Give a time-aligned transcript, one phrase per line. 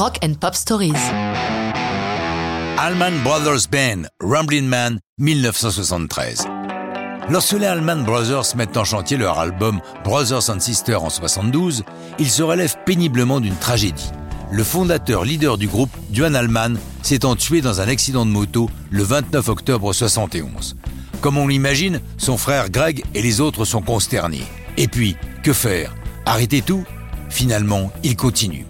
[0.00, 0.94] Rock and Pop Stories.
[2.78, 6.46] Allman Brothers Band, Ramblin' Man, 1973.
[7.28, 11.84] Lorsque les Allman Brothers mettent en chantier leur album Brothers and Sisters en 72,
[12.18, 14.10] ils se relèvent péniblement d'une tragédie.
[14.50, 19.02] Le fondateur leader du groupe, Duane Allman, s'étant tué dans un accident de moto le
[19.02, 20.76] 29 octobre 71.
[21.20, 24.46] Comme on l'imagine, son frère Greg et les autres sont consternés.
[24.78, 25.94] Et puis, que faire?
[26.24, 26.86] Arrêter tout?
[27.28, 28.64] Finalement, il continue.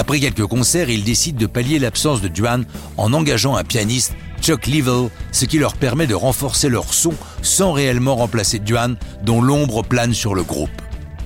[0.00, 2.64] Après quelques concerts, ils décident de pallier l'absence de Duane
[2.96, 7.12] en engageant un pianiste, Chuck Leavell, ce qui leur permet de renforcer leur son
[7.42, 10.70] sans réellement remplacer Duane, dont l'ombre plane sur le groupe.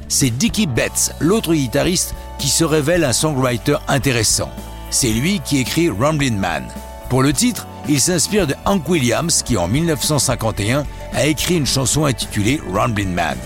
[0.08, 4.50] C'est Dickie Betts, l'autre guitariste, qui se révèle un songwriter intéressant.
[4.90, 6.64] C'est lui qui écrit Ramblin' Man.
[7.10, 12.06] Pour le titre, il s'inspire de Hank Williams qui en 1951 a écrit une chanson
[12.06, 13.38] intitulée Ramblin' Man.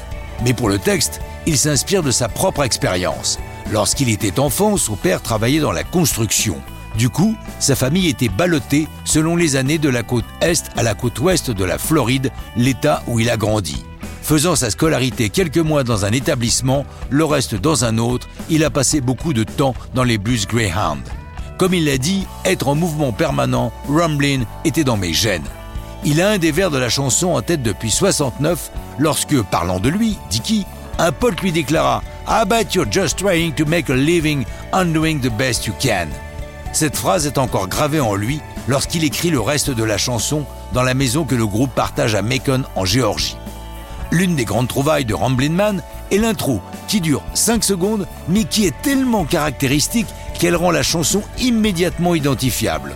[0.43, 3.39] Mais pour le texte, il s'inspire de sa propre expérience.
[3.71, 6.57] Lorsqu'il était enfant, son père travaillait dans la construction.
[6.97, 10.95] Du coup, sa famille était ballottée selon les années de la côte est à la
[10.95, 13.85] côte ouest de la Floride, l'état où il a grandi.
[14.23, 18.71] Faisant sa scolarité quelques mois dans un établissement, le reste dans un autre, il a
[18.71, 21.03] passé beaucoup de temps dans les bus Greyhound.
[21.59, 25.47] Comme il l'a dit, être en mouvement permanent, Rumblin était dans mes gènes.
[26.05, 29.89] Il a un des vers de la chanson en tête depuis 69 lorsque, parlant de
[29.89, 30.65] lui, Dicky,
[30.99, 35.19] un pote lui déclara I bet you're just trying to make a living on doing
[35.19, 36.09] the best you can.
[36.75, 40.83] Cette phrase est encore gravée en lui lorsqu'il écrit le reste de la chanson dans
[40.83, 43.39] la maison que le groupe partage à Macon en Géorgie.
[44.11, 48.67] L'une des grandes trouvailles de Ramblin' Man est l'intro, qui dure 5 secondes, mais qui
[48.67, 52.95] est tellement caractéristique qu'elle rend la chanson immédiatement identifiable.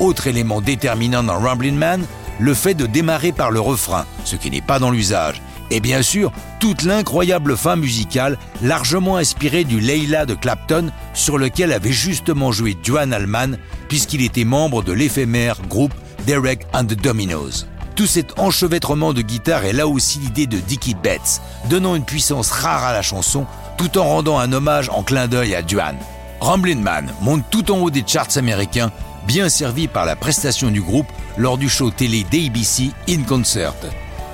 [0.00, 2.04] Autre élément déterminant dans Ramblin' Man,
[2.40, 5.40] le fait de démarrer par le refrain, ce qui n'est pas dans l'usage,
[5.72, 11.72] et bien sûr, toute l'incroyable fin musicale, largement inspirée du Leila de Clapton, sur lequel
[11.72, 13.56] avait justement joué Duane Allman,
[13.88, 15.94] puisqu'il était membre de l'éphémère groupe
[16.26, 17.66] Derek and Dominoes.
[17.96, 22.50] Tout cet enchevêtrement de guitare est là aussi l'idée de Dickie Betts, donnant une puissance
[22.50, 23.46] rare à la chanson,
[23.78, 25.98] tout en rendant un hommage en clin d'œil à Duane.
[26.40, 28.92] Ramblin' Man monte tout en haut des charts américains,
[29.26, 31.06] bien servi par la prestation du groupe
[31.38, 33.74] lors du show télé d'ABC In Concert.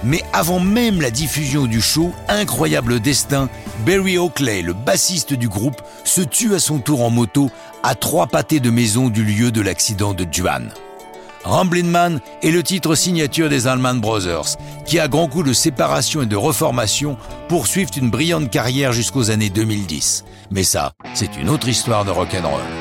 [0.04, 3.48] Mais avant même la diffusion du show, incroyable destin,
[3.84, 7.50] Barry Oakley, le bassiste du groupe, se tue à son tour en moto
[7.82, 10.72] à trois pâtés de maison du lieu de l'accident de Duane.
[11.44, 16.22] Ramblin' Man est le titre signature des Allman Brothers, qui à grands coups de séparation
[16.22, 17.16] et de reformation
[17.48, 20.24] poursuivent une brillante carrière jusqu'aux années 2010.
[20.50, 22.77] Mais ça, c'est une autre histoire de rock'n'roll.